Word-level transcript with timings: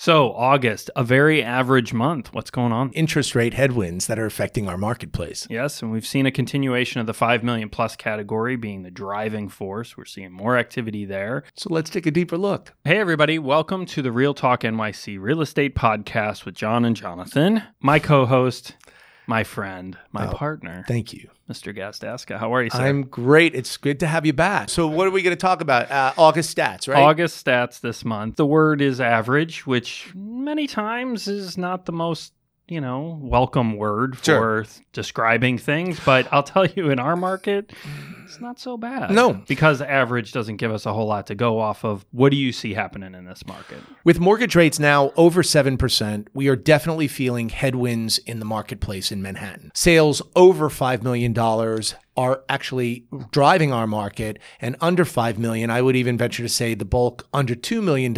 So, 0.00 0.32
August, 0.34 0.92
a 0.94 1.02
very 1.02 1.42
average 1.42 1.92
month. 1.92 2.32
What's 2.32 2.52
going 2.52 2.70
on? 2.70 2.92
Interest 2.92 3.34
rate 3.34 3.54
headwinds 3.54 4.06
that 4.06 4.16
are 4.16 4.26
affecting 4.26 4.68
our 4.68 4.78
marketplace. 4.78 5.44
Yes, 5.50 5.82
and 5.82 5.90
we've 5.90 6.06
seen 6.06 6.24
a 6.24 6.30
continuation 6.30 7.00
of 7.00 7.08
the 7.08 7.12
5 7.12 7.42
million 7.42 7.68
plus 7.68 7.96
category 7.96 8.54
being 8.54 8.84
the 8.84 8.92
driving 8.92 9.48
force. 9.48 9.96
We're 9.96 10.04
seeing 10.04 10.30
more 10.30 10.56
activity 10.56 11.04
there. 11.04 11.42
So 11.56 11.74
let's 11.74 11.90
take 11.90 12.06
a 12.06 12.12
deeper 12.12 12.38
look. 12.38 12.74
Hey, 12.84 12.98
everybody, 12.98 13.40
welcome 13.40 13.86
to 13.86 14.00
the 14.00 14.12
Real 14.12 14.34
Talk 14.34 14.60
NYC 14.60 15.18
Real 15.20 15.40
Estate 15.40 15.74
Podcast 15.74 16.44
with 16.44 16.54
John 16.54 16.84
and 16.84 16.94
Jonathan. 16.94 17.64
My 17.80 17.98
co 17.98 18.24
host, 18.24 18.76
my 19.28 19.44
friend, 19.44 19.96
my 20.10 20.26
Oh, 20.26 20.32
partner, 20.32 20.84
Thank 20.88 21.12
you. 21.12 21.28
Mr. 21.50 21.76
Gasdaska. 21.76 22.38
How 22.38 22.54
are 22.54 22.62
you, 22.62 22.70
sir? 22.70 22.78
I'm 22.82 23.02
great. 23.04 23.54
It's 23.54 23.76
good 23.76 24.00
to 24.00 24.06
have 24.06 24.24
you 24.26 24.32
back. 24.32 24.68
So, 24.70 24.86
what 24.88 25.06
are 25.06 25.10
we 25.10 25.22
going 25.22 25.36
to 25.36 25.40
talk 25.40 25.60
about? 25.60 25.90
Uh, 25.90 26.12
August 26.16 26.56
stats, 26.56 26.88
right? 26.92 27.02
August 27.02 27.44
stats 27.44 27.80
this 27.80 28.04
month. 28.04 28.36
The 28.36 28.46
word 28.46 28.80
is 28.80 29.00
average, 29.00 29.66
which 29.66 30.10
many 30.14 30.66
times 30.66 31.28
is 31.28 31.56
not 31.58 31.84
the 31.84 31.92
most, 31.92 32.32
you 32.70 32.80
know, 32.80 33.18
welcome 33.22 33.76
word 33.76 34.18
Sure. 34.22 34.64
for 34.64 34.70
describing 34.92 35.58
things. 35.58 35.98
But 36.04 36.28
I'll 36.32 36.42
tell 36.42 36.66
you, 36.66 36.90
in 36.90 36.98
our 36.98 37.16
market, 37.16 37.72
it's 38.24 38.40
not 38.40 38.58
so 38.60 38.76
bad. 38.76 39.10
No. 39.10 39.32
Because 39.48 39.80
average 39.80 40.32
doesn't 40.32 40.56
give 40.56 40.70
us 40.70 40.84
a 40.86 40.92
whole 40.92 41.06
lot 41.06 41.26
to 41.28 41.34
go 41.34 41.58
off 41.58 41.84
of. 41.84 42.04
What 42.10 42.30
do 42.30 42.36
you 42.36 42.52
see 42.52 42.74
happening 42.74 43.14
in 43.14 43.24
this 43.24 43.46
market? 43.46 43.78
With 44.04 44.20
mortgage 44.20 44.54
rates 44.54 44.78
now 44.78 45.12
over 45.16 45.42
7%, 45.42 46.26
we 46.34 46.48
are 46.48 46.56
definitely 46.56 47.08
feeling 47.08 47.48
headwinds 47.48 48.18
in 48.18 48.38
the 48.38 48.44
marketplace 48.44 49.10
in 49.10 49.22
Manhattan. 49.22 49.70
Sales 49.74 50.20
over 50.36 50.68
$5 50.68 51.02
million 51.02 51.36
are 52.16 52.42
actually 52.48 53.06
driving 53.30 53.72
our 53.72 53.86
market, 53.86 54.38
and 54.60 54.76
under 54.80 55.04
5 55.04 55.38
million, 55.38 55.70
I 55.70 55.80
would 55.82 55.96
even 55.96 56.18
venture 56.18 56.42
to 56.42 56.48
say 56.48 56.74
the 56.74 56.84
bulk 56.84 57.26
under 57.32 57.54
$2 57.54 57.82
million 57.82 58.12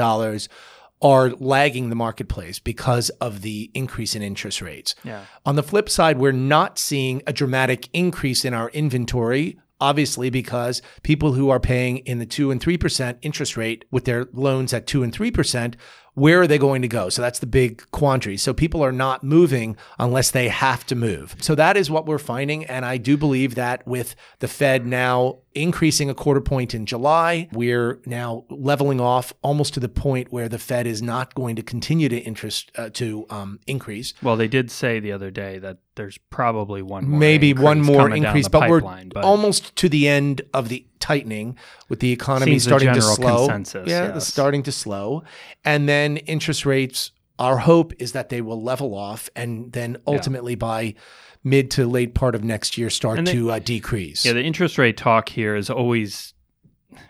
are 1.03 1.31
lagging 1.31 1.89
the 1.89 1.97
marketplace 1.97 2.59
because 2.59 3.09
of 3.21 3.43
the 3.43 3.71
increase 3.75 4.15
in 4.15 4.23
interest 4.23 4.61
rates. 4.61 4.95
Yeah. 5.03 5.25
On 5.47 5.57
the 5.57 5.63
flip 5.63 5.89
side, 5.89 6.19
we're 6.19 6.33
not 6.33 6.79
seeing 6.79 7.23
a 7.27 7.33
dramatic 7.33 7.89
increase 7.93 8.45
in 8.45 8.53
our 8.55 8.69
inventory. 8.71 9.59
Obviously, 9.83 10.29
because 10.29 10.83
people 11.03 11.33
who 11.33 11.49
are 11.49 11.59
paying 11.59 11.99
in 11.99 12.19
the 12.19 12.27
two 12.27 12.51
and 12.51 12.61
three 12.61 12.77
percent 12.77 13.17
interest 13.23 13.57
rate 13.57 13.87
with 13.91 14.05
their 14.05 14.27
loans 14.35 14.75
at 14.75 14.87
two 14.87 15.03
and 15.03 15.11
three 15.11 15.31
percent, 15.31 15.75
where 16.15 16.41
are 16.41 16.47
they 16.47 16.59
going 16.59 16.83
to 16.83 16.89
go? 16.89 17.09
So 17.09 17.23
that's 17.23 17.39
the 17.39 17.47
big 17.47 17.89
quandary. 17.91 18.37
So 18.37 18.53
people 18.53 18.83
are 18.85 18.93
not 18.93 19.23
moving 19.23 19.77
unless 19.99 20.31
they 20.31 20.49
have 20.49 20.87
to 20.87 20.95
move. 20.95 21.37
So 21.41 21.55
that 21.55 21.77
is 21.77 21.91
what 21.91 22.07
we're 22.07 22.19
finding. 22.19 22.65
And 22.65 22.85
I 22.85 22.97
do 22.97 23.17
believe 23.17 23.55
that 23.55 23.87
with 23.87 24.15
the 24.41 24.49
Fed 24.49 24.87
now 24.87 25.39
increasing 25.55 26.09
a 26.09 26.15
quarter 26.15 26.41
point 26.41 26.75
in 26.75 26.87
July, 26.87 27.49
we're 27.53 28.01
now 28.07 28.45
leveling 28.51 29.01
off 29.01 29.33
almost 29.43 29.75
to 29.75 29.81
the 29.81 29.89
point 29.89 30.33
where 30.33 30.49
the 30.49 30.59
Fed 30.59 30.87
is 30.87 31.03
not 31.03 31.35
going 31.35 31.57
to 31.57 31.63
continue 31.63 32.09
to 32.09 32.19
interest 32.19 32.71
uh, 32.77 32.91
to 32.91 33.27
um, 33.31 33.61
increase. 33.67 34.15
Well, 34.23 34.37
they 34.37 34.49
did 34.49 34.71
say 34.71 35.01
the 35.01 35.13
other 35.13 35.31
day 35.31 35.59
that 35.59 35.79
there's 35.97 36.19
probably 36.31 36.83
one 36.83 37.09
more 37.09 37.19
maybe 37.19 37.53
one 37.53 37.83
more 37.83 38.11
increase, 38.11 38.49
but 38.49 38.69
we're 38.69 38.81
but 38.81 39.25
almost 39.25 39.75
to 39.77 39.89
the 39.89 40.09
end 40.09 40.43
of 40.55 40.69
the 40.69 40.87
tightening 41.01 41.57
with 41.89 42.01
the 42.01 42.13
economy 42.13 42.53
Seems 42.53 42.65
the 42.65 42.69
starting 42.71 42.93
to 42.95 43.03
slow. 43.03 43.47
consensus, 43.49 43.89
yeah, 43.89 44.15
yes. 44.15 44.27
starting 44.27 44.63
to 44.65 44.73
slow, 44.73 45.25
and 45.65 45.89
then 45.89 46.19
interest 46.19 46.65
rates. 46.65 47.11
Our 47.39 47.57
hope 47.57 47.95
is 47.99 48.13
that 48.13 48.29
they 48.29 48.43
will 48.43 48.63
level 48.63 48.95
off, 48.95 49.31
and 49.35 49.73
then 49.73 49.97
ultimately 50.07 50.55
by 50.55 50.95
mid 51.43 51.71
to 51.73 51.87
late 51.87 52.15
part 52.15 52.35
of 52.35 52.45
next 52.45 52.77
year 52.77 52.91
start 52.91 53.25
they- 53.25 53.33
to 53.33 53.51
uh, 53.53 53.59
decrease. 53.59 54.27
Yeah, 54.27 54.35
the 54.35 54.43
interest 54.43 54.77
rate 54.77 54.99
talk 54.99 55.31
here 55.31 55.57
is 55.57 55.71
always 55.71 56.35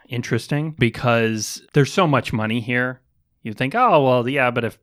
interesting 0.09 0.75
because 0.79 1.63
there's 1.73 1.93
so 1.93 2.07
much 2.07 2.33
money 2.33 2.61
here. 2.61 3.01
You 3.43 3.53
think, 3.55 3.75
oh, 3.75 4.05
well, 4.05 4.29
yeah, 4.29 4.51
but 4.51 4.65
if 4.65 4.79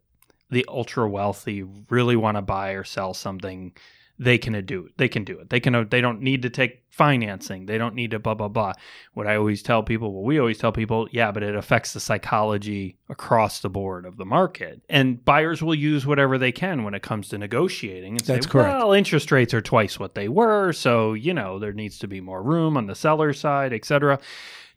the 0.50 0.66
ultra 0.68 1.08
wealthy 1.10 1.64
really 1.90 2.16
want 2.16 2.38
to 2.38 2.42
buy 2.42 2.72
or 2.72 2.84
sell 2.84 3.14
something, 3.14 3.74
they 4.20 4.38
can 4.38 4.54
do 4.66 4.86
it. 4.86 4.98
They 4.98 5.08
can 5.08 5.24
do 5.24 5.40
it. 5.40 5.50
They 5.50 5.60
can. 5.60 5.88
They 5.90 6.02
don't 6.02 6.22
need 6.22 6.42
to 6.42 6.50
take 6.50 6.84
financing. 6.90 7.68
They 7.68 7.78
don't 7.78 7.94
need 7.94 8.12
to 8.12 8.20
blah 8.20 8.34
blah 8.34 8.48
blah. 8.48 8.74
What 9.14 9.28
I 9.28 9.36
always 9.36 9.62
tell 9.62 9.84
people, 9.84 10.14
well, 10.14 10.24
we 10.24 10.40
always 10.40 10.58
tell 10.58 10.72
people, 10.72 11.08
yeah, 11.12 11.32
but 11.32 11.44
it 11.44 11.56
affects 11.56 11.94
the 11.94 12.00
psychology 12.00 12.98
across 13.10 13.60
the 13.60 13.70
board 13.70 14.06
of 14.06 14.18
the 14.18 14.26
market, 14.26 14.82
and 14.90 15.24
buyers 15.24 15.62
will 15.62 15.76
use 15.76 16.06
whatever 16.06 16.38
they 16.38 16.52
can 16.52 16.84
when 16.84 16.96
it 16.96 17.04
comes 17.04 17.30
to 17.30 17.38
negotiating. 17.38 18.14
And 18.14 18.22
That's 18.22 18.46
say, 18.46 18.52
correct. 18.52 18.70
Well, 18.70 18.94
interest 18.94 19.32
rates 19.32 19.54
are 19.54 19.62
twice 19.62 20.00
what 20.00 20.16
they 20.16 20.28
were, 20.28 20.74
so 20.74 21.14
you 21.14 21.34
know 21.34 21.60
there 21.60 21.74
needs 21.74 22.00
to 22.00 22.08
be 22.08 22.22
more 22.22 22.42
room 22.42 22.76
on 22.76 22.88
the 22.88 22.96
seller 22.96 23.34
side, 23.34 23.74
etc 23.74 24.20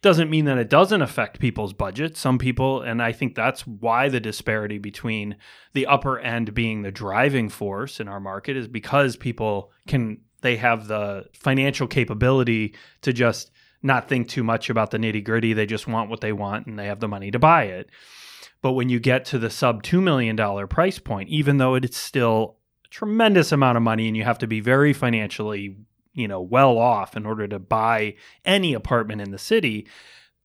doesn't 0.01 0.29
mean 0.29 0.45
that 0.45 0.57
it 0.57 0.69
doesn't 0.69 1.01
affect 1.01 1.39
people's 1.39 1.73
budgets. 1.73 2.19
Some 2.19 2.39
people, 2.39 2.81
and 2.81 3.01
I 3.01 3.11
think 3.11 3.35
that's 3.35 3.67
why 3.67 4.09
the 4.09 4.19
disparity 4.19 4.79
between 4.79 5.35
the 5.73 5.85
upper 5.85 6.19
end 6.19 6.53
being 6.53 6.81
the 6.81 6.91
driving 6.91 7.49
force 7.49 7.99
in 7.99 8.07
our 8.07 8.19
market 8.19 8.57
is 8.57 8.67
because 8.67 9.15
people 9.15 9.71
can, 9.87 10.21
they 10.41 10.57
have 10.57 10.87
the 10.87 11.25
financial 11.33 11.87
capability 11.87 12.73
to 13.01 13.13
just 13.13 13.51
not 13.83 14.09
think 14.09 14.27
too 14.27 14.43
much 14.43 14.69
about 14.69 14.89
the 14.89 14.97
nitty 14.97 15.23
gritty. 15.23 15.53
They 15.53 15.67
just 15.67 15.87
want 15.87 16.09
what 16.09 16.21
they 16.21 16.33
want 16.33 16.65
and 16.65 16.79
they 16.79 16.87
have 16.87 16.99
the 16.99 17.07
money 17.07 17.29
to 17.31 17.39
buy 17.39 17.63
it. 17.65 17.89
But 18.63 18.73
when 18.73 18.89
you 18.89 18.99
get 18.99 19.25
to 19.25 19.39
the 19.39 19.49
sub 19.49 19.83
$2 19.83 20.01
million 20.01 20.67
price 20.67 20.99
point, 20.99 21.29
even 21.29 21.57
though 21.57 21.75
it's 21.75 21.97
still 21.97 22.57
a 22.85 22.87
tremendous 22.89 23.51
amount 23.51 23.77
of 23.77 23.83
money 23.83 24.07
and 24.07 24.17
you 24.17 24.23
have 24.23 24.39
to 24.39 24.47
be 24.47 24.59
very 24.61 24.93
financially 24.93 25.77
you 26.13 26.27
know 26.27 26.41
well 26.41 26.77
off 26.77 27.15
in 27.15 27.25
order 27.25 27.47
to 27.47 27.59
buy 27.59 28.15
any 28.45 28.73
apartment 28.73 29.21
in 29.21 29.31
the 29.31 29.37
city 29.37 29.87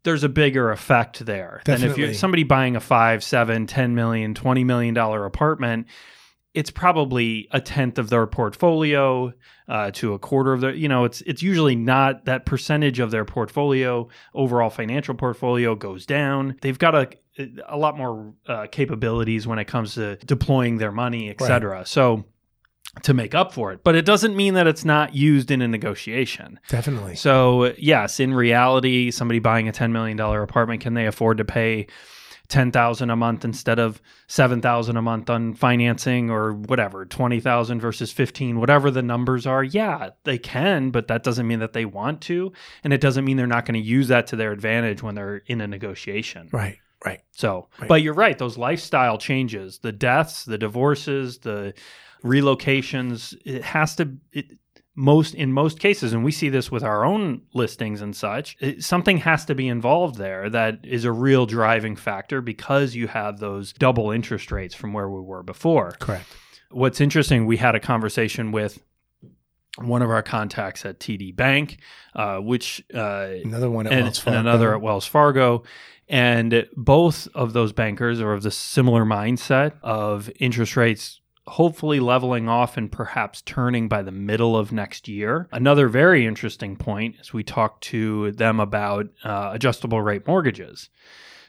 there's 0.04 0.22
a 0.22 0.28
bigger 0.28 0.71
effect 0.71 1.25
there 1.27 1.60
than 1.65 1.82
if 1.82 1.99
you're 1.99 2.15
somebody 2.15 2.44
buying 2.44 2.77
a 2.77 2.81
five 2.81 3.25
seven 3.25 3.66
ten 3.66 3.94
million 3.94 4.34
20 4.34 4.65
million 4.65 4.94
dollar 4.94 5.25
apartment 5.25 5.87
it's 6.56 6.71
probably 6.71 7.49
a 7.50 7.60
tenth 7.60 7.99
of 7.99 8.09
their 8.09 8.27
portfolio 8.27 9.31
uh, 9.69 9.91
to 9.91 10.15
a 10.15 10.19
quarter 10.19 10.54
of 10.54 10.62
their 10.62 10.75
you 10.75 10.88
know 10.88 11.04
it's 11.04 11.21
it's 11.22 11.43
usually 11.43 11.77
not 11.77 12.25
that 12.25 12.47
percentage 12.47 12.98
of 12.98 13.10
their 13.10 13.27
portfolio. 13.27 14.09
Overall 14.33 14.71
financial 14.71 15.15
portfolio 15.15 15.75
goes 15.75 16.06
down. 16.06 16.56
They've 16.62 16.78
got 16.78 16.94
a 16.94 17.10
a 17.69 17.77
lot 17.77 17.98
more 17.98 18.33
uh, 18.47 18.66
capabilities 18.72 19.47
when 19.47 19.59
it 19.59 19.66
comes 19.66 19.94
to 19.94 20.16
deploying 20.16 20.78
their 20.78 20.93
money 20.93 21.28
et 21.28 21.33
etc 21.33 21.84
so 21.84 22.25
to 23.03 23.13
make 23.13 23.35
up 23.35 23.53
for 23.53 23.73
it 23.73 23.85
but 23.85 23.95
it 23.95 24.05
doesn't 24.05 24.35
mean 24.37 24.55
that 24.55 24.67
it's 24.67 24.85
not 24.85 25.15
used 25.15 25.51
in 25.51 25.61
a 25.63 25.69
negotiation 25.69 26.59
Definitely. 26.69 27.17
so 27.17 27.75
yes, 27.79 28.21
in 28.21 28.33
reality, 28.35 29.11
somebody 29.11 29.39
buying 29.39 29.69
a 29.69 29.73
ten 29.73 29.93
million 29.93 30.17
dollar 30.17 30.43
apartment 30.43 30.81
can 30.81 30.95
they 30.95 31.07
afford 31.07 31.39
to 31.39 31.45
pay 31.45 31.87
ten 32.49 32.71
thousand 32.71 33.11
a 33.11 33.17
month 33.17 33.45
instead 33.45 33.79
of 33.79 34.01
seven 34.29 34.61
thousand 34.63 34.97
a 34.97 35.03
month 35.03 35.29
on 35.29 35.53
financing 35.55 36.31
or 36.31 36.53
whatever 36.55 37.05
twenty 37.05 37.41
thousand 37.41 37.81
versus 37.81 38.13
fifteen, 38.13 38.61
whatever 38.61 38.91
the 38.91 39.03
numbers 39.03 39.47
are? 39.47 39.65
Yeah, 39.65 40.11
they 40.25 40.39
can, 40.39 40.91
but 40.91 41.09
that 41.09 41.23
doesn't 41.25 41.47
mean 41.47 41.59
that 41.59 41.73
they 41.73 41.85
want 41.85 42.21
to, 42.23 42.53
and 42.85 42.93
it 42.93 43.01
doesn't 43.01 43.25
mean 43.25 43.37
they're 43.37 43.47
not 43.47 43.67
going 43.67 43.81
to 43.81 43.87
use 43.87 44.09
that 44.09 44.29
to 44.29 44.37
their 44.37 44.53
advantage 44.53 45.03
when 45.03 45.15
they're 45.17 45.43
in 45.47 45.61
a 45.61 45.67
negotiation. 45.67 46.49
Right. 46.53 46.79
Right. 47.05 47.21
So, 47.33 47.69
Right. 47.79 47.89
but 47.89 48.03
you're 48.03 48.15
right; 48.15 48.39
those 48.39 48.57
lifestyle 48.57 49.19
changes, 49.19 49.79
the 49.81 49.93
deaths, 49.93 50.45
the 50.45 50.57
divorces, 50.59 51.39
the 51.39 51.75
relocations, 52.25 53.37
it 53.44 53.62
has 53.62 53.97
to. 53.97 54.16
It, 54.32 54.59
most 54.99 55.34
in 55.34 55.53
most 55.53 55.78
cases, 55.78 56.15
and 56.15 56.25
we 56.25 56.32
see 56.32 56.49
this 56.49 56.71
with 56.71 56.82
our 56.82 57.04
own 57.04 57.43
listings 57.53 58.00
and 58.00 58.16
such, 58.16 58.56
it, 58.60 58.82
something 58.82 59.19
has 59.19 59.44
to 59.44 59.54
be 59.54 59.69
involved 59.69 60.16
there 60.16 60.49
that 60.49 60.78
is 60.84 61.04
a 61.04 61.12
real 61.12 61.44
driving 61.44 61.94
factor 61.94 62.41
because 62.41 62.94
you 62.94 63.06
have 63.06 63.38
those 63.38 63.75
double 63.75 64.10
interest 64.10 64.50
rates 64.50 64.75
from 64.75 64.94
where 64.94 65.10
we 65.10 65.21
were 65.21 65.43
before. 65.43 65.93
Correct. 66.00 66.27
What's 66.71 67.00
interesting, 67.00 67.44
we 67.44 67.59
had 67.59 67.75
a 67.75 67.81
conversation 67.81 68.53
with 68.53 68.83
one 69.78 70.00
of 70.00 70.10
our 70.10 70.22
contacts 70.22 70.87
at 70.87 70.98
TD 70.98 71.37
Bank, 71.37 71.78
uh, 72.15 72.38
which 72.38 72.83
uh, 72.94 73.28
Another 73.44 73.71
one 73.71 73.87
at 73.87 73.93
and, 73.93 74.04
Wells 74.04 74.27
and 74.27 74.34
another 74.34 74.75
at 74.75 74.81
Wells 74.81 75.06
Fargo. 75.06 75.62
And 76.09 76.66
both 76.77 77.28
of 77.34 77.53
those 77.53 77.72
bankers 77.72 78.21
are 78.21 78.33
of 78.33 78.43
the 78.43 78.50
similar 78.50 79.04
mindset 79.04 79.72
of 79.83 80.31
interest 80.38 80.77
rates 80.77 81.21
hopefully 81.48 82.01
leveling 82.01 82.48
off 82.48 82.77
and 82.77 82.91
perhaps 82.91 83.43
turning 83.43 83.89
by 83.89 84.03
the 84.03 84.10
middle 84.10 84.57
of 84.57 84.72
next 84.72 85.09
year. 85.09 85.48
Another 85.53 85.89
very 85.89 86.27
interesting 86.27 86.77
point 86.77 87.16
is 87.21 87.33
we 87.33 87.45
talked 87.45 87.84
to 87.84 88.33
them 88.33 88.59
about 88.59 89.07
uh, 89.25 89.51
adjustable 89.53 90.03
rate 90.03 90.27
mortgages. 90.27 90.89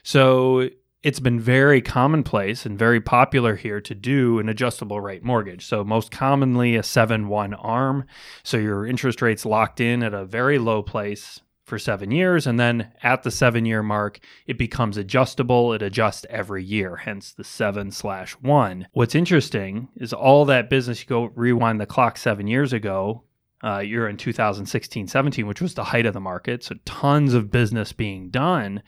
So 0.02 0.70
it's 1.02 1.20
been 1.20 1.40
very 1.40 1.80
commonplace 1.80 2.66
and 2.66 2.78
very 2.78 3.00
popular 3.00 3.56
here 3.56 3.80
to 3.80 3.94
do 3.94 4.38
an 4.38 4.48
adjustable 4.48 5.00
rate 5.00 5.24
mortgage. 5.24 5.64
So 5.66 5.84
most 5.84 6.10
commonly 6.10 6.76
a 6.76 6.82
7-1 6.82 7.56
arm. 7.58 8.04
So 8.42 8.56
your 8.56 8.86
interest 8.86 9.22
rate's 9.22 9.46
locked 9.46 9.80
in 9.80 10.02
at 10.02 10.14
a 10.14 10.24
very 10.24 10.58
low 10.58 10.82
place 10.82 11.40
for 11.68 11.78
7 11.78 12.10
years 12.10 12.46
and 12.46 12.58
then 12.58 12.92
at 13.02 13.22
the 13.22 13.30
7 13.30 13.64
year 13.64 13.82
mark 13.82 14.18
it 14.46 14.58
becomes 14.58 14.96
adjustable. 14.96 15.72
It 15.72 15.82
adjusts 15.82 16.26
every 16.28 16.64
year, 16.64 16.96
hence 16.96 17.32
the 17.32 17.44
7 17.44 17.90
slash 17.90 18.32
1. 18.32 18.88
What's 18.92 19.14
interesting 19.14 19.88
is 19.96 20.12
all 20.12 20.44
that 20.46 20.70
business 20.70 21.02
you 21.02 21.06
go 21.06 21.30
rewind 21.34 21.80
the 21.80 21.86
clock 21.86 22.18
7 22.18 22.46
years 22.46 22.72
ago 22.72 23.24
uh, 23.62 23.78
you're 23.78 24.08
in 24.08 24.16
2016 24.16 25.08
17, 25.08 25.46
which 25.46 25.60
was 25.60 25.74
the 25.74 25.84
height 25.84 26.06
of 26.06 26.14
the 26.14 26.20
market. 26.20 26.62
So, 26.62 26.76
tons 26.84 27.34
of 27.34 27.50
business 27.50 27.92
being 27.92 28.30
done, 28.30 28.82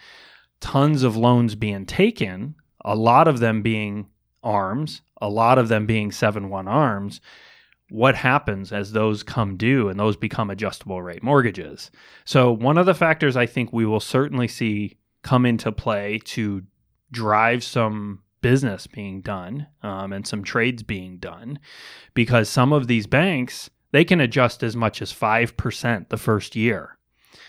tons 0.61 1.03
of 1.03 1.17
loans 1.17 1.55
being 1.55 1.87
taken, 1.87 2.55
a 2.85 2.95
lot 2.95 3.27
of 3.27 3.41
them 3.41 3.63
being 3.63 4.07
arms, 4.43 5.03
a 5.21 5.29
lot 5.29 5.59
of 5.59 5.69
them 5.69 5.87
being 5.87 6.13
7 6.13 6.49
1 6.49 6.69
arms, 6.69 7.21
what 7.91 8.15
happens 8.17 8.73
as 8.73 8.93
those 8.93 9.23
come 9.23 9.57
due 9.57 9.89
and 9.89 9.99
those 9.99 10.17
become 10.17 10.51
adjustable 10.51 11.03
rate 11.03 11.23
mortgages? 11.23 11.91
So, 12.25 12.53
one 12.53 12.79
of 12.79 12.87
the 12.87 12.95
factors 12.95 13.37
I 13.37 13.47
think 13.47 13.73
we 13.73 13.85
will 13.87 14.01
certainly 14.01 14.49
see 14.49 14.97
come 15.23 15.45
into 15.45 15.71
play 15.73 16.19
to 16.25 16.63
drive 17.13 17.63
some 17.65 18.21
business 18.41 18.87
being 18.87 19.21
done 19.21 19.67
um, 19.83 20.13
and 20.13 20.27
some 20.27 20.43
trades 20.43 20.83
being 20.83 21.19
done 21.19 21.59
because 22.15 22.49
some 22.49 22.73
of 22.73 22.87
these 22.87 23.07
banks 23.07 23.69
they 23.93 24.05
can 24.05 24.21
adjust 24.21 24.63
as 24.63 24.75
much 24.77 25.03
as 25.03 25.13
5% 25.13 26.09
the 26.09 26.17
first 26.17 26.57
year 26.57 26.97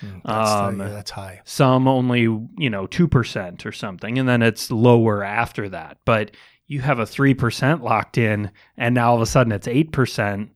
Mm, 0.04 0.22
that's, 0.24 0.52
Um, 0.52 0.80
yeah, 0.80 0.90
that's 0.90 1.12
high. 1.12 1.42
some 1.44 1.88
only 1.88 2.22
you 2.22 2.70
know 2.70 2.88
2% 2.88 3.66
or 3.66 3.72
something 3.72 4.18
and 4.18 4.28
then 4.28 4.42
it's 4.42 4.70
lower 4.72 5.24
after 5.24 5.70
that 5.70 5.98
but 6.06 6.32
you 6.72 6.80
have 6.80 7.00
a 7.00 7.04
3% 7.04 7.82
locked 7.82 8.18
in 8.18 8.50
and 8.78 8.96
now 8.96 9.10
all 9.10 9.16
of 9.18 9.22
a 9.22 9.26
sudden 9.26 9.52
it's 9.52 9.68
8% 9.68 10.50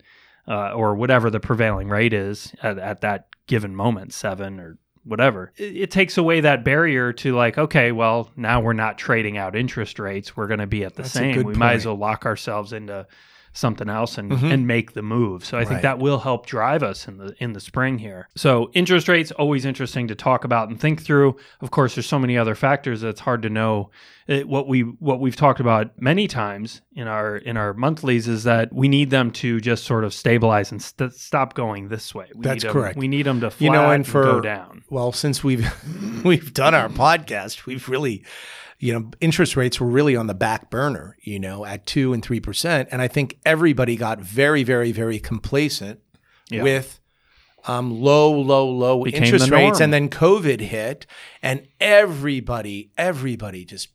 uh, 0.47 0.71
or 0.71 0.95
whatever 0.95 1.29
the 1.29 1.41
prevailing 1.41 1.89
rate 1.89 2.13
is 2.13 2.53
at, 2.63 2.77
at 2.79 3.01
that 3.01 3.27
given 3.47 3.75
moment 3.75 4.13
7 4.13 4.57
or 4.61 4.77
whatever. 5.03 5.51
It, 5.57 5.75
it 5.75 5.91
takes 5.91 6.17
away 6.17 6.39
that 6.39 6.63
barrier 6.63 7.11
to 7.11 7.35
like 7.35 7.57
okay 7.57 7.91
well 7.91 8.31
now 8.37 8.61
we're 8.61 8.71
not 8.71 8.97
trading 8.97 9.37
out 9.37 9.57
interest 9.57 9.99
rates. 9.99 10.37
We're 10.37 10.47
going 10.47 10.61
to 10.61 10.67
be 10.67 10.85
at 10.85 10.95
the 10.95 11.01
That's 11.01 11.11
same. 11.11 11.43
we 11.43 11.53
might 11.53 11.73
as 11.73 11.85
well 11.85 11.97
lock 11.97 12.25
ourselves 12.25 12.71
into 12.71 13.05
something 13.55 13.89
else 13.89 14.17
and, 14.17 14.31
Mhm. 14.31 14.51
and 14.53 14.67
make 14.67 14.93
the 14.93 15.01
move. 15.01 15.43
So 15.45 15.57
I 15.57 15.61
think 15.61 15.75
Right. 15.75 15.81
that 15.83 15.99
will 15.99 16.19
help 16.19 16.45
drive 16.45 16.83
us 16.83 17.07
in 17.07 17.17
the 17.17 17.33
in 17.39 17.53
the 17.53 17.59
spring 17.59 17.99
here. 17.99 18.27
So 18.35 18.69
interest 18.73 19.07
rates 19.07 19.31
always 19.31 19.65
interesting 19.65 20.07
to 20.09 20.15
talk 20.15 20.43
about 20.43 20.69
and 20.69 20.79
think 20.79 21.01
through. 21.01 21.37
Of 21.61 21.71
course, 21.71 21.95
there's 21.95 22.05
so 22.05 22.19
many 22.19 22.37
other 22.37 22.53
factors 22.53 23.01
that's 23.01 23.21
hard 23.21 23.41
to 23.43 23.49
know. 23.49 23.89
It, 24.27 24.47
what 24.47 24.67
we 24.67 24.81
what 24.81 25.19
we've 25.19 25.35
talked 25.35 25.59
about 25.59 25.91
many 26.01 26.27
times 26.27 26.81
in 26.95 27.07
our 27.07 27.37
in 27.37 27.57
our 27.57 27.73
monthlies 27.73 28.27
is 28.27 28.43
that 28.43 28.73
we 28.73 28.87
need 28.87 29.09
them 29.11 29.31
to 29.31 29.61
just 29.61 29.83
sort 29.85 30.03
of 30.03 30.13
stabilize 30.13 30.71
and 30.71 30.81
st- 30.81 31.13
stop 31.13 31.53
going 31.53 31.87
this 31.89 32.13
way. 32.13 32.25
We 32.35 32.41
That's 32.41 32.63
need 32.63 32.69
'em- 32.69 32.73
correct. 32.73 32.97
we 32.97 33.07
need 33.07 33.25
them 33.25 33.39
to 33.41 33.51
You 33.59 33.69
know, 33.71 33.85
and 33.85 33.93
and 33.93 34.07
for- 34.07 34.23
go 34.23 34.41
down. 34.41 34.83
Well, 34.89 35.11
since 35.11 35.43
we've 35.43 35.65
we've 36.25 36.53
done 36.53 36.73
our 36.73 36.89
podcast, 36.89 37.65
we've 37.67 37.87
really, 37.87 38.23
you 38.79 38.93
know, 38.93 39.11
interest 39.21 39.55
rates 39.55 39.79
were 39.79 39.87
really 39.87 40.15
on 40.15 40.27
the 40.27 40.33
back 40.33 40.69
burner, 40.69 41.17
you 41.21 41.39
know, 41.39 41.65
at 41.65 41.85
two 41.85 42.13
and 42.13 42.23
three 42.23 42.39
percent, 42.39 42.89
and 42.91 43.01
I 43.01 43.07
think 43.07 43.37
everybody 43.45 43.95
got 43.95 44.19
very, 44.19 44.63
very, 44.63 44.91
very 44.91 45.19
complacent 45.19 45.99
Yeah. 46.49 46.63
with 46.63 46.99
um, 47.67 47.99
low, 47.99 48.31
low, 48.31 48.69
low 48.69 49.03
Became 49.03 49.23
interest 49.23 49.49
rates, 49.49 49.79
and 49.79 49.91
then 49.91 50.07
COVID 50.09 50.59
hit, 50.59 51.05
and 51.41 51.67
everybody, 51.79 52.91
everybody 52.97 53.65
just. 53.65 53.89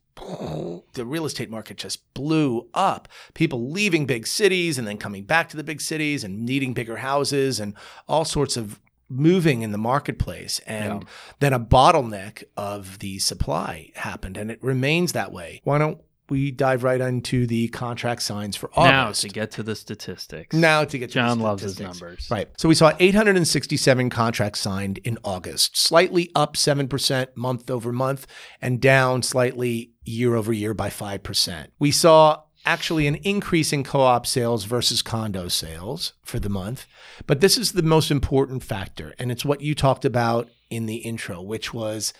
The 0.93 1.07
real 1.07 1.25
estate 1.25 1.49
market 1.51 1.79
just 1.79 2.13
blew 2.13 2.69
up. 2.75 3.09
People 3.33 3.71
leaving 3.71 4.05
big 4.05 4.27
cities 4.27 4.77
and 4.77 4.87
then 4.87 4.99
coming 4.99 5.25
back 5.25 5.49
to 5.49 5.57
the 5.57 5.65
big 5.65 5.81
cities 5.81 6.25
and 6.25 6.45
needing 6.45 6.75
bigger 6.75 6.97
houses 6.99 7.59
and 7.59 7.75
all 8.07 8.27
sorts 8.27 8.59
of 8.59 8.79
moving 9.11 9.63
in 9.63 9.73
the 9.73 9.79
marketplace. 9.79 10.61
And 10.67 11.03
Yeah. 11.03 11.09
then 11.41 11.53
a 11.53 11.61
bottleneck 11.61 12.45
of 12.57 13.01
the 13.01 13.19
supply 13.19 13.91
happened 13.97 14.37
and 14.37 14.51
it 14.51 14.63
remains 14.63 15.13
that 15.13 15.33
way. 15.33 15.61
Why 15.65 15.79
don't 15.79 15.99
we 16.29 16.53
dive 16.53 16.85
right 16.85 17.01
into 17.01 17.45
the 17.45 17.67
contract 17.69 18.23
signs 18.23 18.55
for 18.55 18.71
August. 18.77 19.25
Now 19.25 19.29
to 19.29 19.35
get 19.35 19.51
to 19.51 19.65
the 19.65 19.75
statistics. 19.75 20.55
Now 20.55 20.85
to 20.85 20.97
get 20.97 21.09
to 21.09 21.15
John 21.15 21.39
the 21.39 21.45
loves 21.45 21.65
his 21.65 21.81
numbers. 21.81 22.29
Right. 22.31 22.49
So 22.57 22.69
we 22.69 22.77
saw 22.77 22.93
867 23.01 24.11
contracts 24.11 24.61
signed 24.61 24.99
in 24.99 25.19
August, 25.25 25.77
slightly 25.77 26.31
up 26.37 26.57
7% 26.57 27.37
month 27.37 27.69
over 27.69 27.93
month 27.93 28.29
and 28.63 28.81
down 28.81 29.23
slightly 29.25 29.91
year 30.05 30.37
over 30.37 30.53
year 30.53 30.73
by 30.73 30.89
5%. 30.89 31.67
We 31.81 31.91
saw 31.91 32.43
actually 32.65 33.07
an 33.07 33.17
increase 33.17 33.73
in 33.73 33.85
co 33.85 34.01
op 34.01 34.27
sales 34.27 34.65
versus 34.65 35.03
condo 35.03 35.49
sales 35.49 36.13
for 36.23 36.39
the 36.39 36.49
month. 36.49 36.87
But 37.27 37.41
this 37.41 37.57
is 37.57 37.73
the 37.73 37.83
most 37.83 38.11
important 38.11 38.63
factor. 38.63 39.15
And 39.19 39.31
it's 39.31 39.45
what 39.45 39.61
you 39.61 39.75
talked 39.75 40.05
about 40.05 40.49
in 40.71 40.87
the 40.87 40.97
intro, 40.97 41.43
which 41.43 41.75
was 41.75 42.13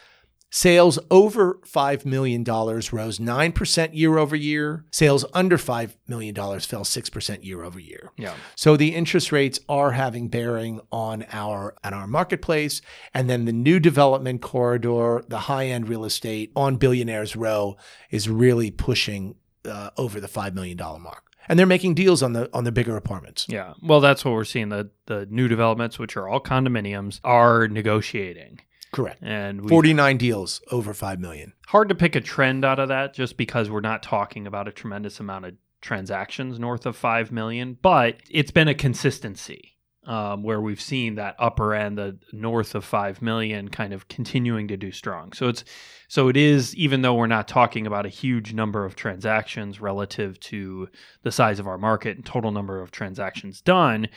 Sales 0.53 0.99
over 1.13 1.61
$5 1.65 2.05
million 2.05 2.43
rose 2.43 2.91
9% 2.91 3.91
year 3.93 4.19
over 4.19 4.35
year. 4.35 4.85
Sales 4.91 5.25
under 5.33 5.57
$5 5.57 5.95
million 6.09 6.35
fell 6.35 6.85
6% 6.85 7.45
year 7.45 7.63
over 7.63 7.79
year. 7.79 8.11
Yeah. 8.17 8.35
So 8.57 8.77
the 8.77 8.95
interest 8.97 9.31
rates 9.31 9.61
are 9.69 9.93
having 9.93 10.27
bearing 10.29 10.81
on 10.91 11.25
our 11.31 11.77
on 11.85 11.95
our 11.95 12.09
marketplace, 12.09 12.83
and 13.15 13.31
then 13.31 13.45
the 13.45 13.53
new 13.53 13.79
development 13.79 14.43
corridor, 14.43 15.23
the 15.29 15.41
high 15.41 15.67
end 15.67 15.89
real 15.89 16.05
estate 16.05 16.51
on 16.57 16.77
Billionaires 16.77 17.37
Row, 17.37 17.77
is 18.11 18.29
really 18.29 18.73
pushing 18.73 19.37
uh, 19.65 19.91
over 19.97 20.21
the 20.21 20.29
five 20.29 20.55
million 20.55 20.77
dollar 20.77 20.99
mark, 20.99 21.25
and 21.49 21.59
they're 21.59 21.67
making 21.67 21.95
deals 21.95 22.23
on 22.23 22.33
the 22.33 22.49
on 22.53 22.65
the 22.65 22.73
bigger 22.73 22.97
apartments. 22.97 23.47
Yeah. 23.49 23.75
Well, 23.83 24.01
that's 24.01 24.25
what 24.25 24.33
we're 24.35 24.45
seeing. 24.45 24.69
The 24.69 24.91
the 25.07 25.27
new 25.31 25.49
developments, 25.49 25.99
which 25.99 26.17
are 26.17 26.29
all 26.29 26.41
condominiums, 26.41 27.21
are 27.25 27.69
negotiating. 27.69 28.61
Correct. 28.93 29.23
And 29.23 29.69
Forty 29.69 29.95
nine 29.95 30.17
deals 30.17 30.61
over 30.73 30.93
five 30.95 31.21
million. 31.21 31.53
hard 31.69 31.89
to 31.91 31.95
pick 31.95 32.17
a 32.17 32.21
trend 32.21 32.65
out 32.65 32.79
of 32.81 32.89
that 32.89 33.15
just 33.15 33.37
because 33.37 33.71
we're 33.71 33.81
not 33.81 34.03
talking 34.03 34.47
about 34.47 34.67
a 34.67 34.73
tremendous 34.73 35.21
amount 35.21 35.45
of 35.45 35.55
transactions 35.81 36.59
north 36.59 36.85
of 36.85 36.95
5 36.95 37.33
million, 37.33 37.79
but 37.81 38.17
it's 38.31 38.51
been 38.51 38.69
a 38.69 38.75
consistency 38.75 39.77
um, 40.05 40.43
where 40.43 40.61
we've 40.61 40.81
seen 40.81 41.17
that 41.17 41.37
upper 41.39 41.75
end, 41.75 41.99
the 41.99 42.19
north 42.33 42.75
of 42.75 42.85
5 42.85 43.21
million 43.21 43.69
kind 43.69 43.93
of 43.93 44.09
continuing 44.09 44.69
to 44.69 44.77
do 44.77 44.93
strong. 44.93 45.33
So 45.33 45.49
it's 45.49 45.65
so 46.09 46.29
it 46.29 46.37
is 46.37 46.75
even 46.75 47.03
though 47.03 47.15
we're 47.15 47.27
not 47.27 47.47
talking 47.47 47.87
about 47.87 48.07
a 48.07 48.09
huge 48.09 48.53
number 48.53 48.85
of 48.85 48.97
transactions 48.97 49.81
relative 49.81 50.41
to 50.41 50.89
the 51.23 51.31
size 51.31 51.61
of 51.61 51.69
our 51.69 51.79
market 51.79 52.17
and 52.17 52.27
total 52.27 52.51
number 52.51 52.81
of 52.81 52.91
transactions 52.91 53.61
done, 53.61 54.09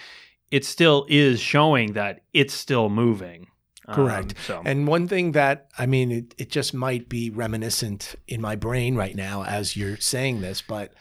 it 0.50 0.66
still 0.66 1.06
is 1.10 1.40
showing 1.40 1.94
that 1.94 2.22
it's 2.34 2.54
still 2.54 2.90
moving. 2.90 3.48
Um, 3.88 3.96
Correct. 3.96 4.36
so 4.48 4.62
And 4.64 4.88
one 4.88 5.08
thing 5.08 5.34
that, 5.34 5.68
I 5.78 5.86
mean, 5.86 6.12
it, 6.12 6.36
it 6.38 6.50
just 6.50 6.74
might 6.74 7.10
be 7.10 7.30
reminiscent 7.30 8.16
in 8.28 8.40
my 8.40 8.56
brain 8.56 8.96
right 8.96 9.16
now 9.16 9.44
as 9.44 9.76
you're 9.76 9.98
saying 9.98 10.42
this, 10.42 10.62
but 10.62 10.94